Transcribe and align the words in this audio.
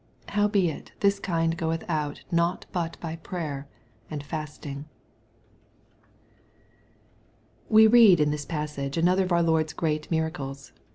21 0.29 0.49
Howbeit 0.49 0.91
this 1.01 1.19
kind 1.19 1.55
goeth 1.55 1.87
not 1.87 1.91
out 1.91 2.65
but 2.71 2.97
by 3.01 3.17
prayer 3.17 3.67
and 4.09 4.25
&stii^. 4.27 4.85
We 7.69 7.85
read 7.85 8.19
in 8.19 8.31
this 8.31 8.45
passage 8.45 8.97
another 8.97 9.25
of 9.25 9.31
our 9.31 9.43
Lord's 9.43 9.73
great 9.73 10.09
miracles. 10.09 10.71